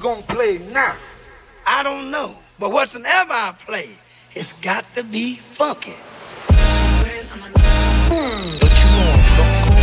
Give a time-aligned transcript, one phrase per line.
[0.00, 0.96] gonna play now?
[1.66, 2.34] I don't know.
[2.58, 3.90] But whatsoever I play,
[4.34, 5.96] it's got to be funky.
[8.08, 9.76] Hmm, what you want, loco?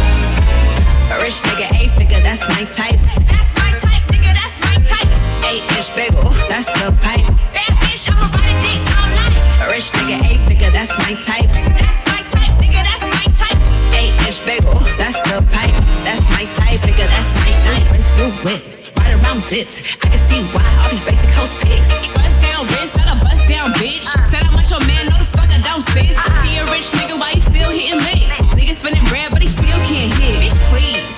[1.14, 3.00] A rich nigga, eight figure, that's my type.
[3.30, 5.09] That's my type, nigga, that's my type.
[5.45, 7.25] Eight inch bagel, that's the pipe.
[7.54, 9.38] Bad bitch, I'ma ride a dick all night.
[9.61, 11.49] A rich nigga, eight figure, that's my type.
[11.77, 13.61] That's my type, nigga, that's my type.
[13.93, 15.77] Eight inch bagel, that's the pipe.
[16.02, 17.86] That's my type, nigga, that's my type.
[17.88, 18.77] Prince new whip, right
[19.21, 19.84] around dipped.
[20.04, 21.88] I can see why all these basic hoes pics.
[22.14, 24.06] Bust down wrist, not a bust down bitch.
[24.06, 24.26] Uh-huh.
[24.30, 26.16] Said I want your man, no the fuck I don't fit.
[26.16, 26.42] Uh-huh.
[26.43, 28.28] He a rich nigga, why he still hitting licks?
[28.57, 30.42] Nigga spinning bread, but he still can't hit.
[30.42, 31.16] Bitch, please.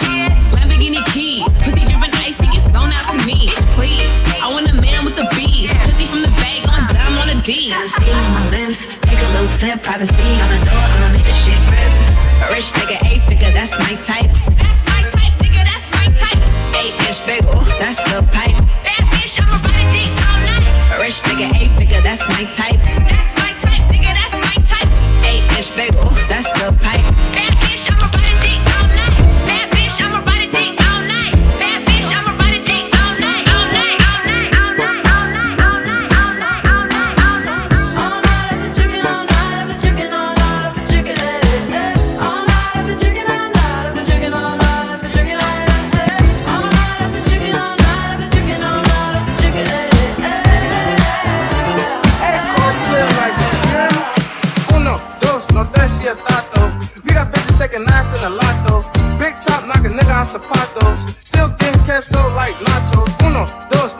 [0.53, 3.49] Lamborghini keys, pussy dripping ice, he get flown out to me.
[3.49, 4.19] Bitch, please.
[4.41, 7.37] I want a man with the bees, pussy from the bag on down on a
[7.43, 7.71] D.
[7.71, 11.37] See on my limbs, take a little sip, privacy on the door, I'ma make this
[11.43, 11.91] shit rip.
[12.39, 14.48] A rich nigga, eight figure, that's my type.
[17.79, 18.57] That's the pipe.
[18.83, 20.67] Bad bitch, I'ma ride dick all night.
[20.93, 22.78] A rich nigga, eight figure, that's my type.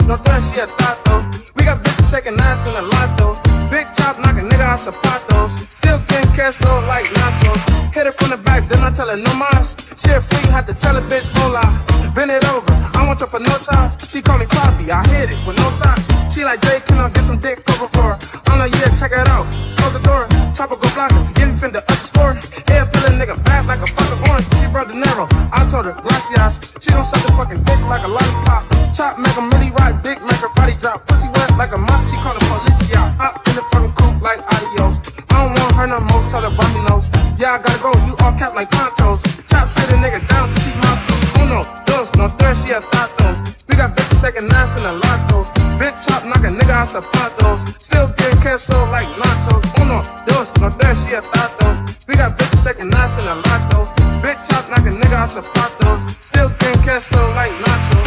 [0.09, 1.21] No y a tato.
[1.55, 3.38] We got bitches shaking ass in a lotto.
[3.69, 5.51] Big chop knock a nigga on zapatos.
[5.77, 7.61] Still getting queso like nachos.
[7.93, 9.75] Hit it from the back, then I tell her no mas.
[10.01, 11.61] She a freak, had to tell a bitch hola.
[12.16, 13.93] Bend it over, I want your panocha.
[14.09, 16.09] She call me Poppy, I hit it with no socks.
[16.33, 18.17] She like Jay, can I get some dick over for her?
[18.47, 19.45] I'm like, yeah, check it out.
[19.77, 20.25] Close the door,
[20.57, 21.22] chopper go block her.
[21.38, 22.34] Getting finna underscore.
[22.73, 24.47] Air feeling nigga bad like a fucking orange.
[24.57, 25.28] She brought the narrow.
[25.53, 26.57] I told her, glassy eyes.
[26.81, 28.78] She don't suck the fucking dick like a lollipop.
[28.91, 31.05] Chop, make a mini ride, big, make her body drop.
[31.07, 33.13] Pussy wet like a mop, she call the police, yeah.
[33.22, 35.00] Hop in the fucking coupe like adios.
[35.29, 37.07] I don't want her no more, tell her Bobby knows.
[37.38, 39.22] Yeah, I gotta go, you all cap like ponchos.
[39.45, 41.13] Chop, sit a nigga down since he macho.
[41.39, 43.38] Uno, dos, oh, no tres, yeah, tato.
[43.69, 45.45] We got bitches shaking ass in a lotto.
[45.78, 47.69] Big chop, knock a nigga on zapatos.
[47.79, 49.63] Still getting queso like nachos.
[49.79, 51.78] Uno, dos, no tres, yeah, tato.
[52.07, 53.98] We got bitches shaking ass in a lotto.
[54.39, 56.16] Back chopped like a nigga, I support those.
[56.25, 58.00] Still can catch so like nacho.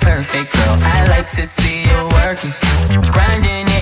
[0.00, 0.78] perfect, girl.
[0.80, 2.52] I like to see you working,
[3.12, 3.73] grinding.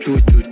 [0.00, 0.47] do do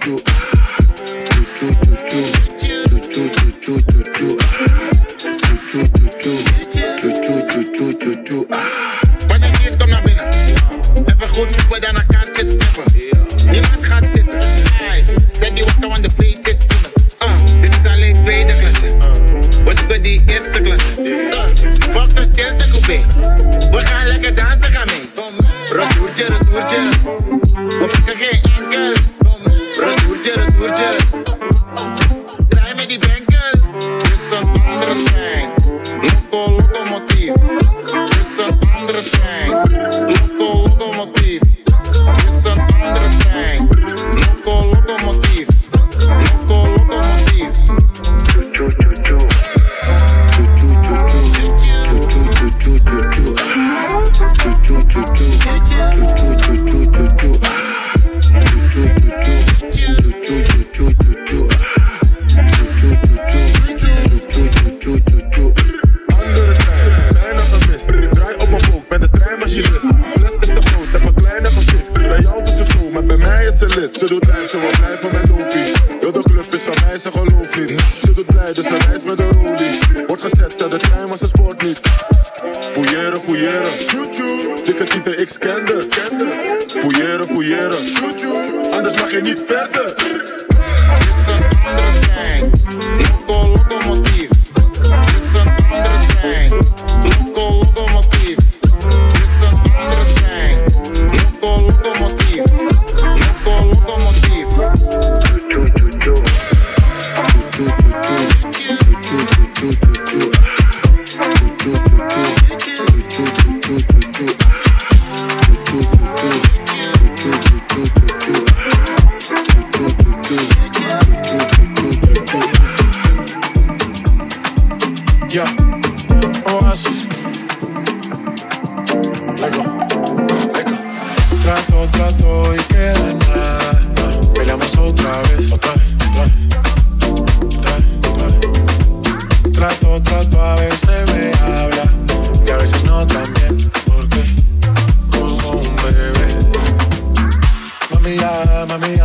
[148.06, 148.96] Mami, ya, mami,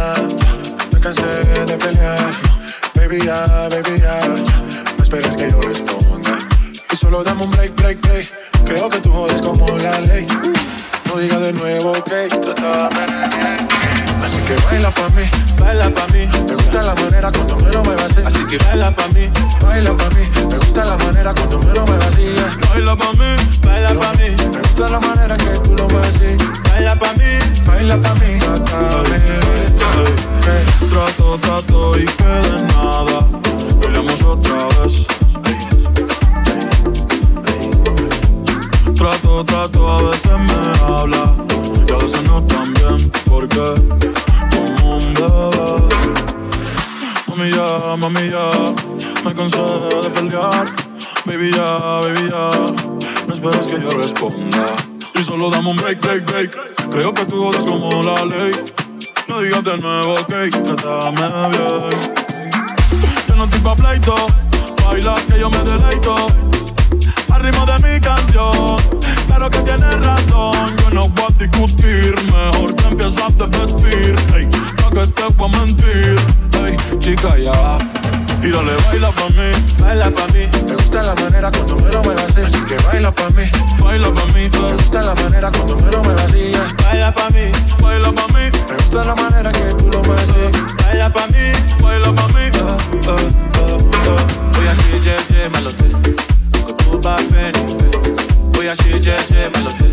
[0.93, 1.23] me cansé
[1.65, 2.19] de pelear.
[2.93, 4.19] Baby, ya, baby, ya,
[4.95, 6.37] no esperes que yo responda.
[6.93, 8.29] Y solo dame un break, break, break.
[8.63, 10.27] Creo que tú jodes como la ley.
[11.05, 12.29] No digas de nuevo que okay.
[12.29, 13.80] trátame bien
[14.69, 15.23] baila pa' mí,
[15.59, 16.27] baila pa' mí.
[16.47, 18.21] Me gusta la manera cuando me lo muevas así.
[18.25, 19.29] Así que baila pa' mí,
[19.61, 20.29] baila pa' mí.
[20.49, 22.35] Me gusta la manera cuando me lo muevas así.
[22.69, 24.29] Baila pa' mí, baila pa' mí.
[24.53, 26.37] Me gusta la manera que tú lo mueves así.
[26.69, 28.21] Baila pa' mí, baila pa' mí.
[30.89, 33.25] Trato, trato y que de nada
[33.79, 35.07] Peleamos otra vez
[38.95, 41.50] Trato, trato, a veces me habla
[41.91, 43.57] Y a veces no tan bien Porque
[44.55, 46.21] como un bebé
[47.27, 48.49] Mami ya, mami ya.
[49.25, 50.67] Me cansé de pelear.
[51.25, 53.27] Baby ya, baby ya.
[53.27, 54.65] No esperes que yo responda.
[55.15, 56.89] Y solo dame un break, break, break.
[56.89, 58.51] Creo que tú jodas como la ley.
[59.27, 62.21] No digas de nuevo, ok, trátame bien.
[63.27, 64.15] Yo no estoy pa' pleito,
[64.85, 66.15] baila que yo me deleito.
[67.31, 68.77] Al ritmo de mi canción,
[69.41, 70.77] claro que tienes razón.
[70.83, 74.15] Yo no voy a discutir, mejor te empiezas a vestir.
[74.35, 76.19] Ey, pa' que te voy a mentir.
[76.63, 77.77] Ey, chica, ya.
[78.43, 80.47] Y dale, baila pa' mí, baila pa' mí.
[80.67, 82.41] Me gusta la manera cuando me lo muevas así.
[82.41, 83.43] Así que baila pa' mí,
[83.79, 84.49] baila pa' mí.
[84.51, 86.51] Me gusta la manera cuando me lo muevas así.
[86.83, 88.43] Baila pa' mí, baila pa' mí.
[88.69, 90.61] Me gusta la manera que tú lo mueves así.
[90.83, 92.41] Baila pa' mí, baila pa' mí.
[92.61, 93.21] Uh, uh,
[93.59, 94.41] uh, uh.
[95.53, 95.91] Má lọ tẹ̀,
[96.65, 98.10] kò tó bá fẹ́ ni mo fẹ́.
[98.61, 99.91] Bóyá ṣe jẹ́jẹ́ má lọ tẹ̀,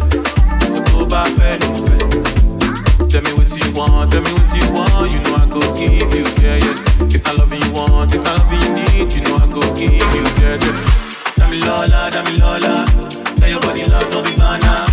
[0.92, 3.08] tó bá fẹ́ ni fẹ́.
[3.10, 6.12] Tell me what you want, tell me what you want, you know I go give
[6.12, 7.14] you, yeah, yeah.
[7.14, 9.92] If not loving you want, if not loving you need, you know I go give
[10.16, 11.38] you, yeah, yeah.
[11.38, 12.84] Dami Lola, Dami Lola,
[13.40, 14.84] tell your body love, no be mana.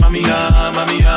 [0.00, 0.38] Mami ya,
[0.74, 1.14] mami ya,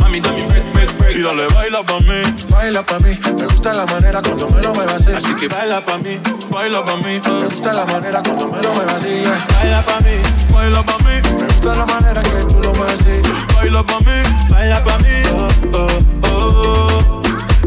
[0.00, 1.14] mami dame break, break, break.
[1.16, 2.20] Y dale, baila pa' mí,
[2.60, 3.18] baila pa' mí.
[3.38, 5.12] Me gusta la manera cuando me lo muevas así.
[5.12, 7.20] Así que baila pa' mí, baila pa' mí.
[7.24, 9.24] Me gusta la manera cuando me lo muevas así.
[9.54, 10.16] Baila pa' mí,
[10.52, 11.14] baila pa' mí.
[11.38, 13.16] Me gusta la manera que tú lo mueves así.
[13.54, 14.18] Baila pa' mí,
[14.50, 15.14] baila pa' mí.
[15.32, 15.88] Oh, oh,
[16.28, 17.22] oh.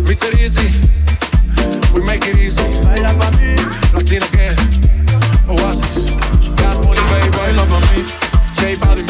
[0.07, 0.29] Mr.
[0.39, 0.69] Easy,
[1.93, 2.61] we make it easy.
[2.85, 3.55] Baila pa' mí,
[3.93, 4.57] Latina gang,
[5.49, 6.11] Oasis,
[6.59, 7.29] God Bunny, baby.
[7.37, 8.05] Baila pa' mí,
[8.57, 9.05] J Balvin,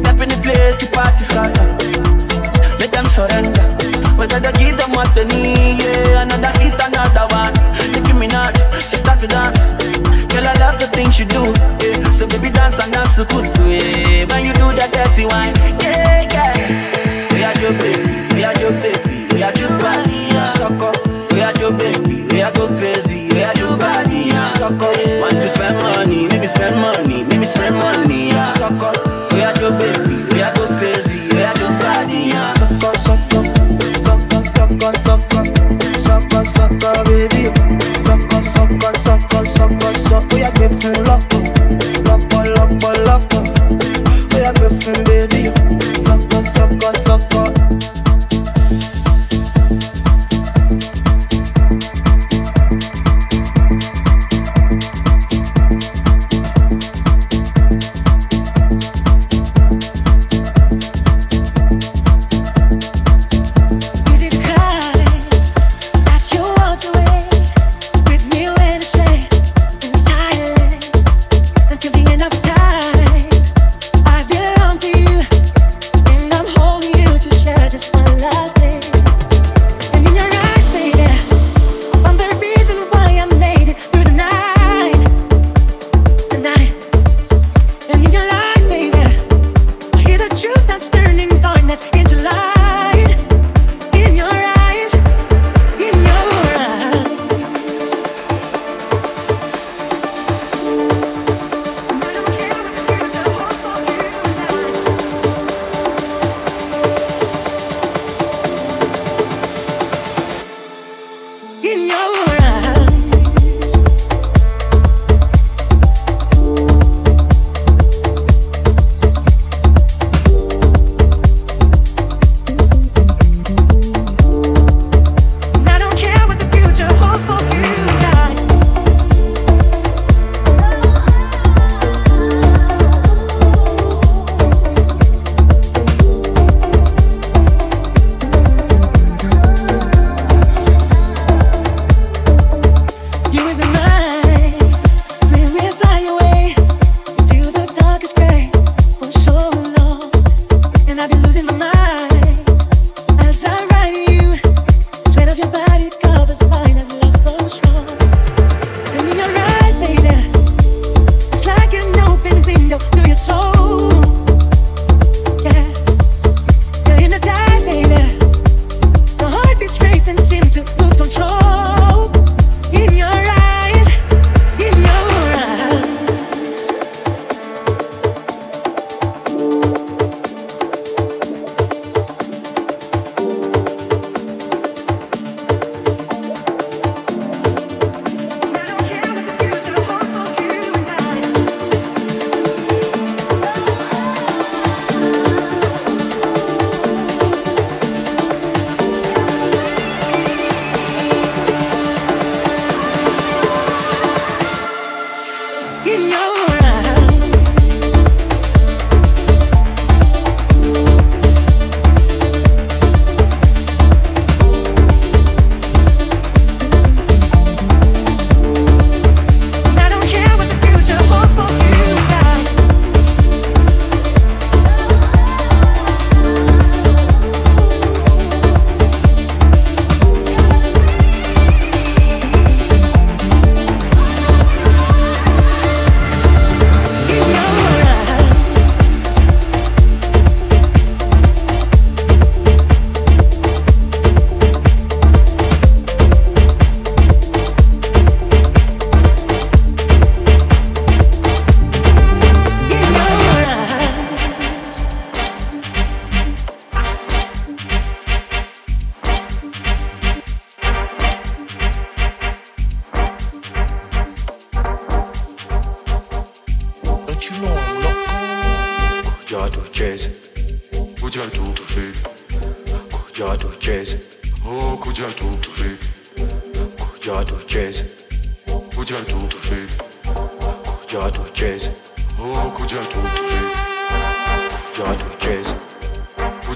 [0.00, 1.24] step in the place party
[2.80, 3.66] make surrender.
[4.16, 7.54] Whether them what they need yeah another another one.
[8.88, 9.56] She start to dance.
[10.32, 11.52] Girl I love the things you do
[11.84, 12.18] yeah.
[12.18, 15.59] So baby dance and dance to kusu yeah when you do that dirty wine.
[24.78, 25.20] fuck up.
[25.20, 28.29] Want to spend money, make me spend money, make me spend money.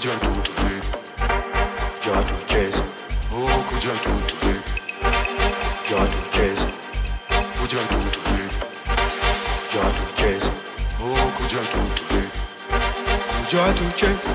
[0.05, 0.21] could I
[2.47, 2.79] chase.
[3.33, 4.65] Oh, could chase.
[6.33, 6.65] Chase.
[7.41, 7.67] Oh,
[10.19, 10.49] chase.
[11.01, 11.57] Oh, chase?
[11.57, 11.57] Oh,
[13.97, 14.29] chase?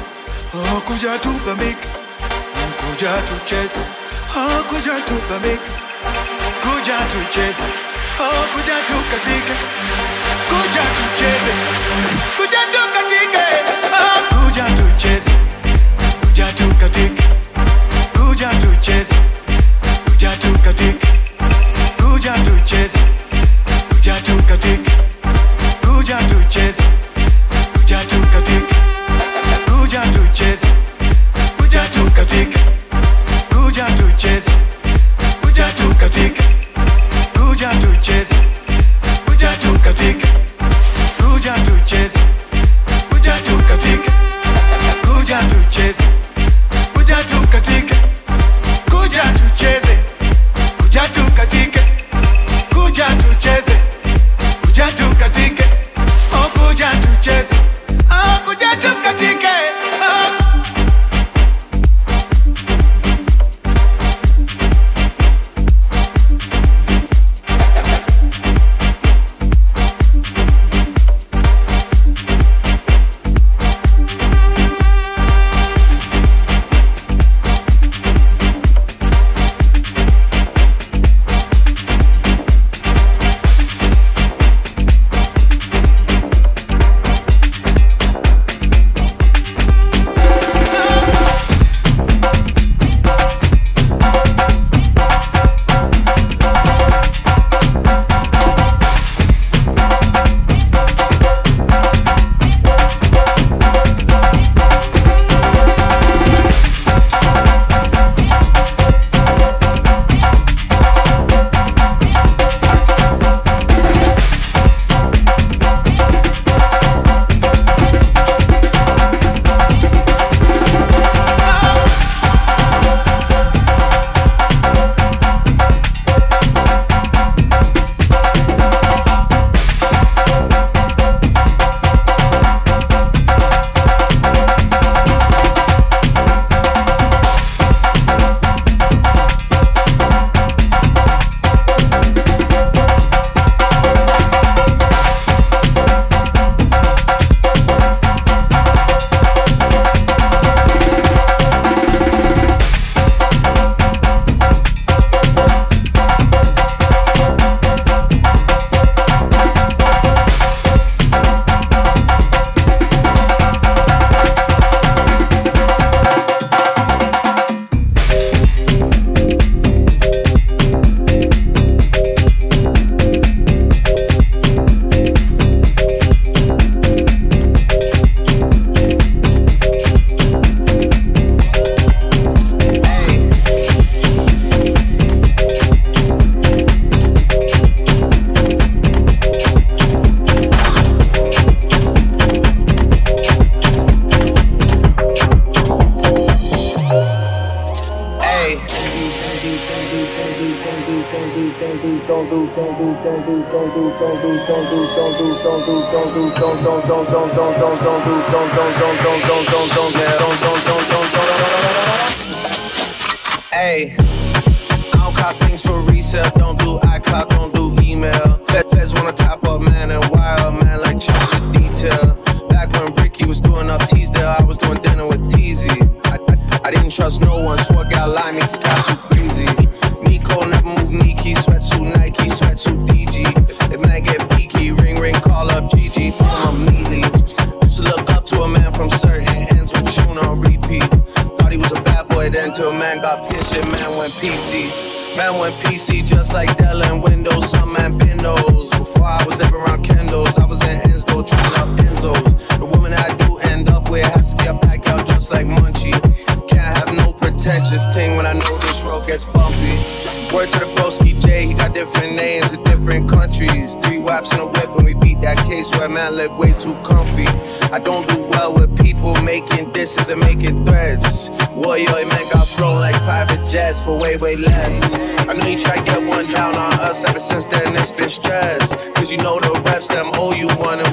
[8.19, 8.45] Oh,
[9.12, 9.53] katika?
[14.39, 15.48] Could I chase?
[18.18, 18.88] kuja tuch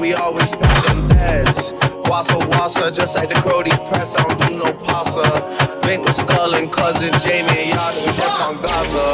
[0.07, 1.73] we always pay them debts.
[2.07, 5.27] Wassa wassa, just like the Crody press, I don't do no pasta.
[5.85, 9.07] Link with Skull and cousin Jamie and y'all do work on Gaza.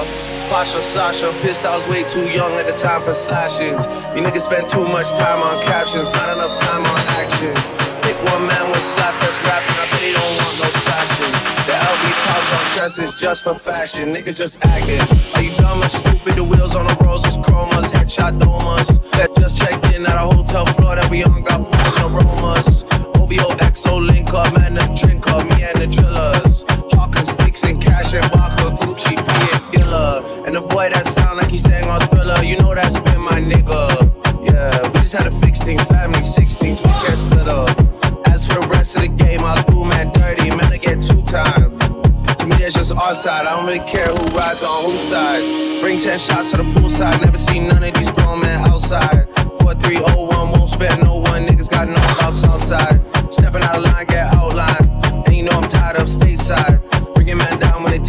[0.50, 3.86] Pasha Sasha, pissed I was way too young at the time for slashes.
[4.14, 7.93] You niggas spend too much time on captions, not enough time on action.
[8.32, 11.32] One man with slaps that's rapping, I bet he don't want no fashion.
[11.68, 15.02] The LV pouch on is just for fashion, niggas just acting.
[15.36, 16.36] Are you dumb or stupid?
[16.36, 19.00] The wheels on the rolls was chromas, headshot domas.
[19.12, 22.84] That just checked in at a hotel floor that we on got pouring aromas.
[23.16, 26.66] OVO XO link up, man, the drink up, me and the drillers.
[26.92, 30.46] Hawking sticks and cash and vodka, Gucci, P and Dilla.
[30.46, 33.40] And the boy that sound like he sang on Thriller, you know that's been my
[33.40, 34.12] nigga.
[34.46, 37.83] Yeah, we just had to fix things, family 16s, we can't split up.
[38.46, 41.78] For the rest of the game, I'll do man dirty, man, I get two time.
[41.80, 43.46] To me, that's just our side.
[43.46, 45.82] I don't really care who rides on whose side.
[45.82, 47.22] Bring 10 shots to the poolside.
[47.24, 49.28] Never seen none of these grown men outside.
[49.64, 51.46] 4301 won't spare no one.
[51.46, 53.00] Niggas got no about Southside.
[53.32, 54.88] Stepping out of line, get outlined.
[55.26, 56.84] And you know I'm tied up stateside.
[57.16, 57.63] Bringing man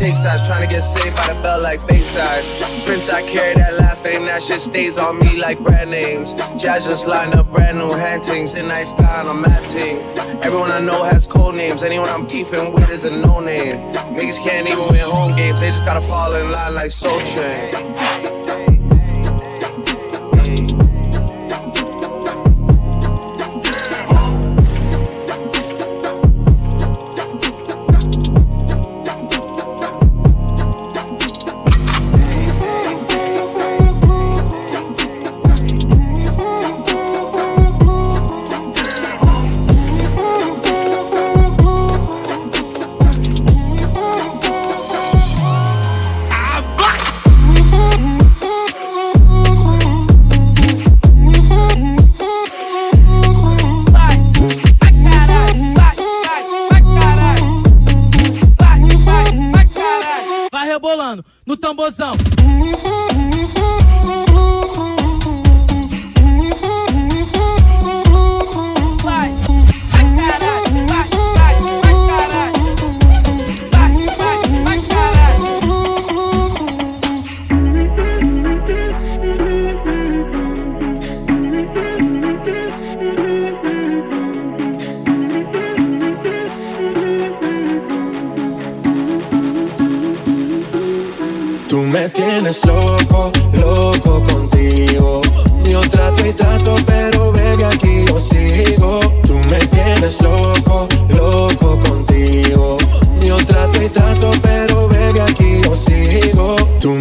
[0.04, 2.44] take sides, trying to get saved by the bell like Bayside.
[2.84, 6.34] Prince, I carry that last name, that shit stays on me like brand names.
[6.60, 10.00] Jazz just lined up brand new hantings, in night sky on a mad team.
[10.42, 13.78] Everyone I know has code names, anyone I'm beefing with is a no name.
[14.16, 18.73] Niggas can't even win home games, they just gotta fall in line like Soul Train.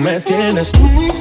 [0.03, 1.12] me tienes.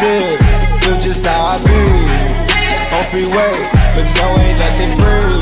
[0.00, 0.40] sip,
[0.80, 1.80] feel just how I be.
[2.96, 3.52] On freeway,
[3.94, 5.40] but no ain't nothing free.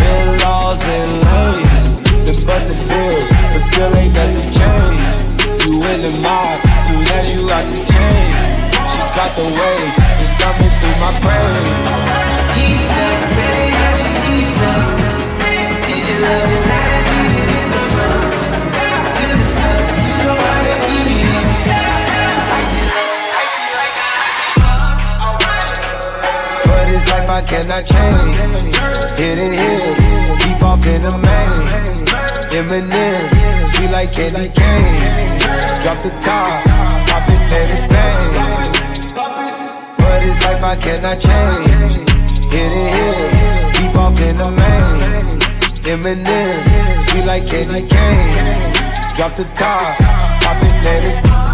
[0.00, 5.38] Been lost, been lanes, been busting bills, but still ain't nothing changed.
[5.64, 8.30] You in the mob, soon as you out the chain,
[8.90, 9.99] she caught the wave.
[27.60, 28.34] and I change.
[29.16, 29.96] Hit Hidden hills,
[30.40, 31.64] deep off in the main.
[32.56, 33.20] Eminem,
[33.74, 35.38] sweet like candy cane.
[35.82, 36.48] Drop the top,
[37.08, 38.32] pop it, let it bang.
[39.98, 42.50] But it's life I cannot change.
[42.50, 43.30] Hidden hills,
[43.76, 44.98] deep off in the main.
[45.92, 46.56] Eminem,
[47.08, 48.72] sweet like candy cane.
[49.16, 49.96] Drop the top,
[50.42, 51.49] pop it, let it bang.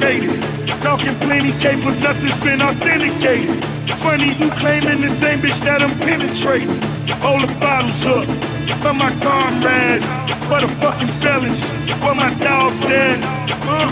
[0.00, 0.42] And.
[0.82, 3.64] Talking plenty capers, nothing's been authenticated.
[3.98, 6.78] Funny you claiming the same bitch that I'm penetrating.
[7.22, 8.26] All the bottles up
[8.80, 10.06] for my comrades,
[10.46, 11.60] for the fucking felons,
[12.14, 13.20] my dog said.
[13.66, 13.90] Uh,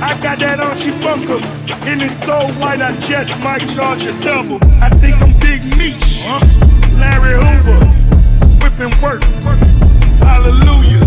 [0.00, 1.38] I got that Archie Bunker,
[1.86, 4.58] and it's so white I just might charge a double.
[4.80, 6.26] I think I'm Big Meech,
[6.98, 7.78] Larry Hoover,
[8.62, 9.22] whipping work.
[10.26, 11.06] Hallelujah,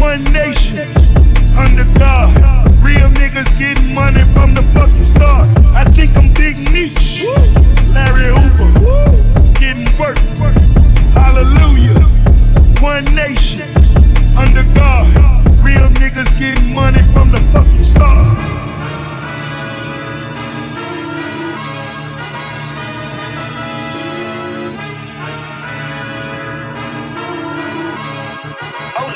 [0.00, 0.88] one nation
[1.58, 2.61] under God.
[2.82, 5.48] Real niggas getting money from the fucking start.
[5.72, 7.22] I think I'm Big Meech,
[7.94, 8.72] Larry Hoover,
[9.54, 10.18] getting work.
[11.14, 12.02] Hallelujah,
[12.82, 13.68] one nation
[14.36, 15.06] under God.
[15.62, 18.26] Real niggas getting money from the fucking start.
[28.98, 29.12] Oh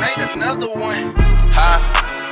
[0.00, 1.21] made another one.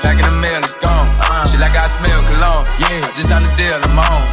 [0.01, 0.09] Huh?
[0.09, 1.09] Packing the mail, it's gone.
[1.21, 2.65] Uh, shit like I smell cologne.
[2.81, 4.25] Yeah, I just signed the deal, I'm on.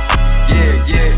[0.47, 1.11] Yeah, yeah.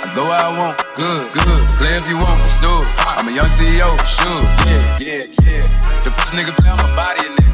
[0.00, 1.62] I go where I want, good, good.
[1.76, 2.88] Play if you want, let's do it.
[2.98, 4.42] I'm a young CEO, sure.
[4.64, 5.62] Yeah, yeah, yeah.
[6.02, 7.45] The first nigga play on my body.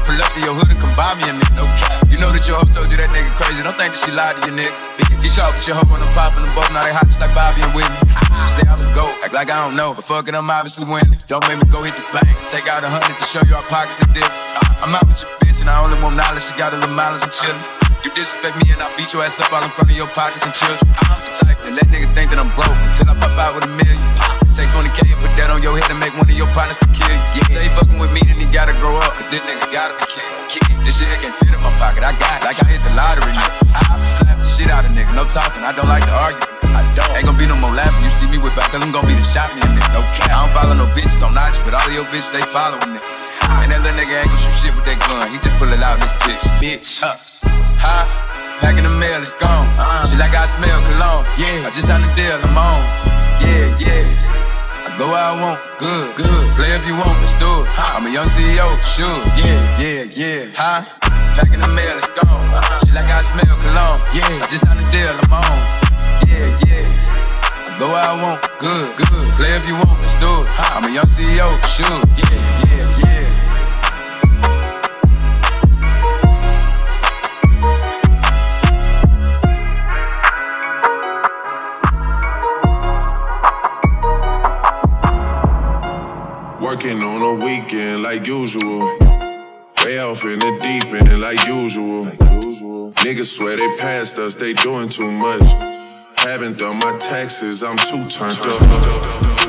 [0.00, 1.56] Probably pull up to your hood and come buy me a nigga.
[1.56, 2.08] No cap.
[2.08, 3.62] You know that your hoe told you that nigga crazy.
[3.62, 4.72] Don't think that she lied to you, nigga.
[5.20, 6.70] Get caught with your hoe when I'm popping them both.
[6.72, 8.00] Now they hot just like Bobby and Whitney.
[8.48, 9.92] Say I'm the GOAT, act like I don't know.
[9.94, 11.16] But fuck it, I'm obviously winning.
[11.28, 12.32] Don't make me go hit the bank.
[12.48, 14.40] Take out a hundred to show you our pockets are different.
[14.80, 16.48] I'm out with your bitch and I only want knowledge.
[16.48, 17.60] She got a little mileage, I'm chillin'.
[18.00, 20.44] You disrespect me and I beat your ass up all in front of your pockets
[20.44, 20.88] and children.
[21.04, 23.68] I'm the type to let niggas think that I'm broke until I pop out with
[23.68, 24.39] a million.
[24.50, 26.88] Take 20k and put that on your head and make one of your partners to
[26.90, 27.22] kill you.
[27.38, 29.14] Yeah, say fucking with me, then he gotta grow up.
[29.14, 30.82] Cause this nigga gotta be killed.
[30.82, 32.02] This shit can't fit in my pocket.
[32.02, 33.30] I got it like I hit the lottery.
[33.30, 33.70] Nigga.
[33.78, 35.14] I slap the shit out of nigga.
[35.14, 36.42] No talking, I don't like to argue.
[36.74, 37.14] I don't.
[37.14, 38.02] Ain't gonna be no more laughing.
[38.02, 39.94] You see me whip out, cause I'm gonna be the shot me nigga.
[39.94, 40.34] No cap.
[40.34, 43.02] I don't follow no bitches on Notch, but all of your bitches, they following it.
[43.62, 45.30] And that little nigga ain't gonna shoot shit with that gun.
[45.30, 46.44] He just pull it out in his bitch.
[46.58, 47.00] Bitch.
[47.00, 47.14] Huh.
[47.78, 48.29] Huh?
[48.60, 49.66] Packing the mail, it's gone.
[49.80, 50.06] Uh-uh.
[50.06, 51.24] Shit like I smell cologne.
[51.40, 51.64] Yeah.
[51.64, 52.84] I just signed the deal, I'm on.
[53.40, 54.04] Yeah, yeah.
[54.84, 56.44] I go where I want, good, good.
[56.56, 57.66] Play if you want, let's do it.
[57.80, 59.08] I'm a young CEO, sure.
[59.40, 60.52] Yeah, yeah, yeah.
[60.52, 60.84] Huh?
[61.40, 62.44] Packing the mail, it's gone.
[62.52, 62.84] Uh-uh.
[62.84, 64.00] Shit like I smell cologne.
[64.12, 64.28] Yeah.
[64.28, 65.56] I just signed the deal, I'm on.
[66.28, 66.84] Yeah, yeah.
[67.64, 69.24] I go where I want, good, good.
[69.40, 70.48] Play if you want, let's do it.
[70.60, 71.88] I'm a young CEO, sure.
[72.20, 72.69] Yeah, yeah.
[94.00, 95.42] Passed us, they doing too much.
[96.16, 99.39] Haven't done my taxes, I'm too turned up.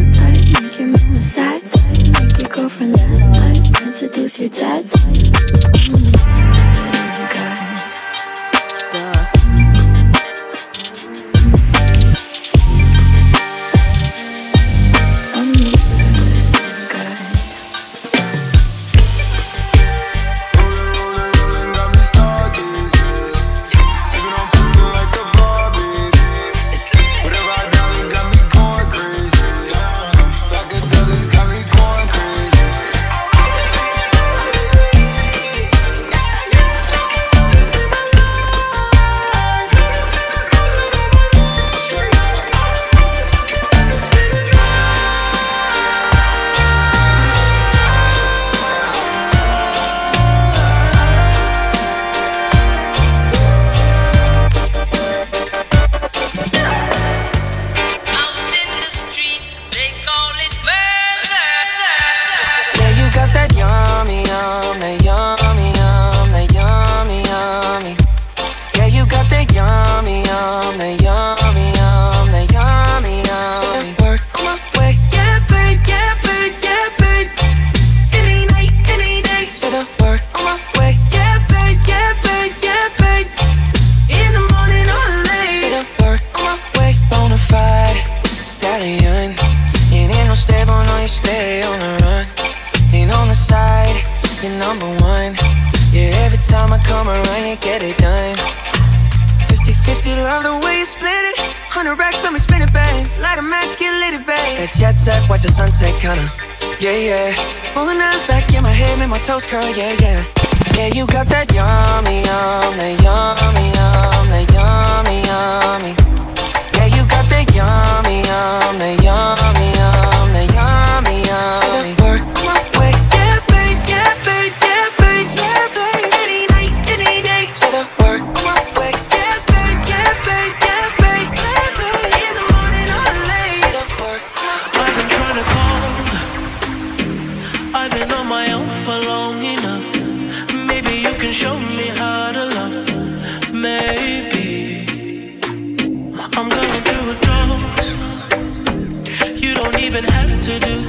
[0.00, 1.62] Make your mama sad
[2.12, 3.82] make your girlfriend mad.
[3.82, 6.49] And seduce your dad Slide,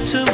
[0.04, 0.31] to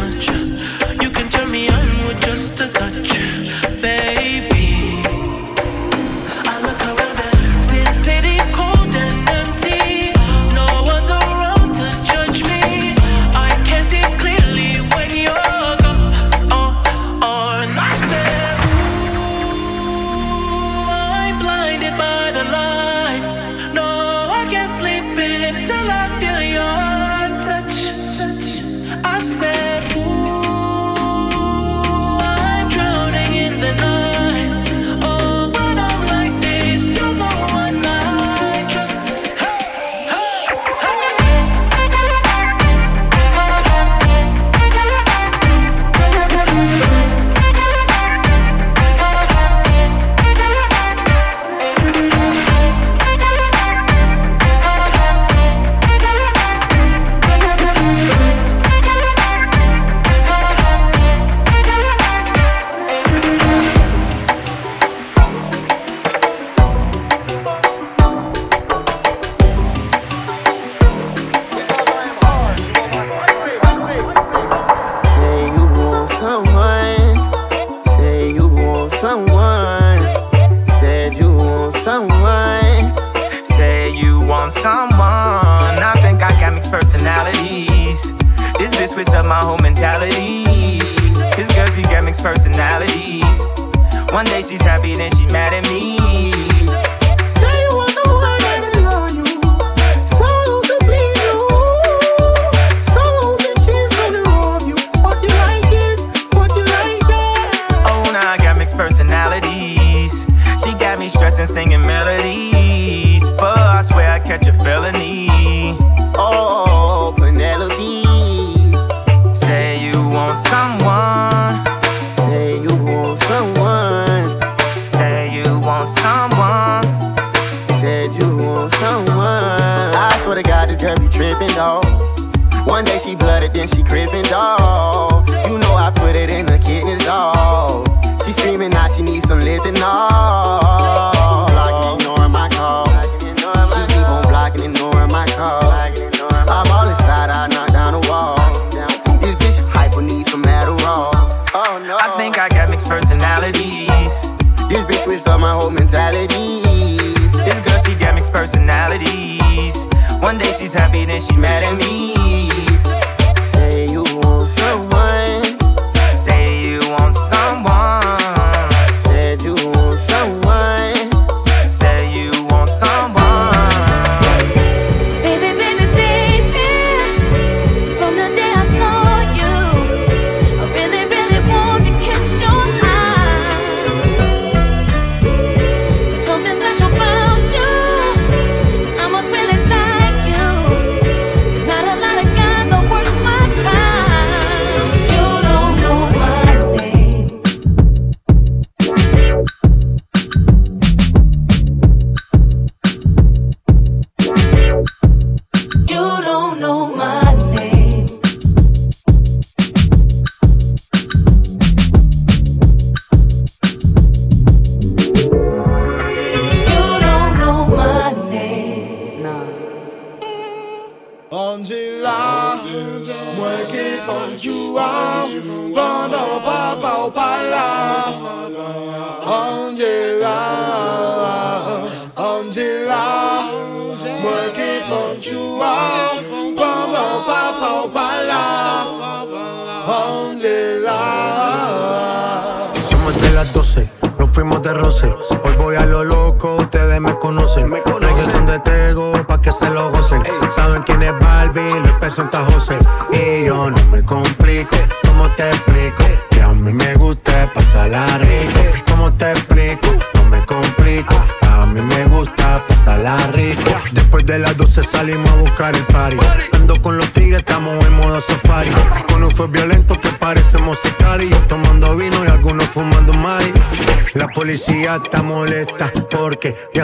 [161.21, 161.88] she mad at me.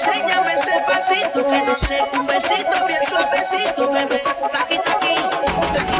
[0.00, 4.22] Enséñame ese pasito que no sé, un besito bien suavecito, bebé.
[4.52, 5.16] Taqui, taqui,
[5.74, 5.99] taqui,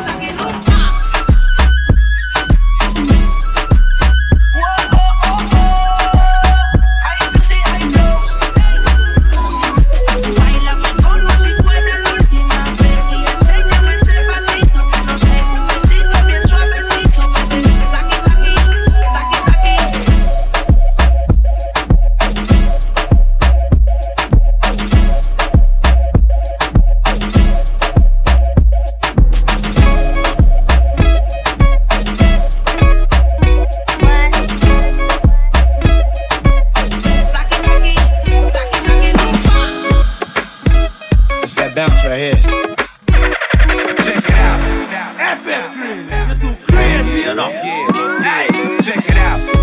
[47.38, 48.22] Yeah.
[48.22, 49.59] Hey, check it out.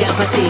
[0.00, 0.49] ya pasé.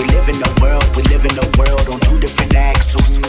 [0.00, 3.20] We live in a world, we live in a world on two different axles.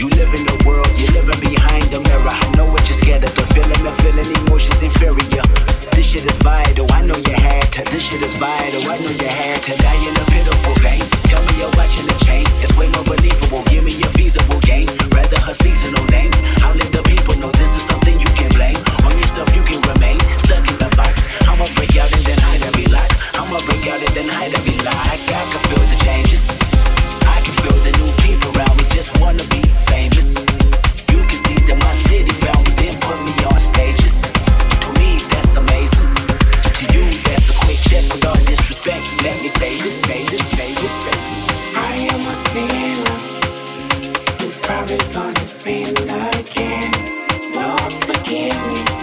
[0.00, 2.32] You live in a world, you're living behind the mirror.
[2.32, 5.44] I know what you're scared of, the feeling, the feeling, emotions inferior.
[5.92, 7.84] This shit is vital, I know you had to.
[7.92, 11.04] This shit is vital, I know you had to die in a pitiful pain.
[11.28, 13.60] Tell me you're watching the chain, it's way more believable.
[13.68, 16.32] Give me a feasible game, rather her seasonal name.
[16.64, 18.80] I'll let the people know this is something you can blame.
[19.04, 21.25] On yourself, you can remain stuck in the box.
[21.46, 23.08] I'ma break out and then hide every lie.
[23.38, 24.92] I'ma break out and then hide every lie.
[24.92, 26.44] I can feel the changes.
[27.26, 30.34] I can feel the new people around me just wanna be famous.
[31.12, 34.22] You can see that my city found me, put me on stages.
[34.82, 36.10] To me, that's amazing.
[36.76, 39.06] To you, that's a quick check with all disrespect.
[39.22, 41.46] Let me say this, say this, say this, say this.
[41.78, 43.06] I am a sinner
[44.42, 46.90] who's probably gonna sin again.
[47.54, 48.95] Lord, forgive me.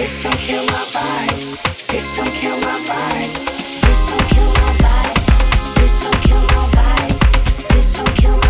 [0.00, 1.88] This don't kill my vibe.
[1.88, 2.16] This
[6.02, 7.68] don't kill my vibe.
[7.70, 8.49] This don't kill my vibe.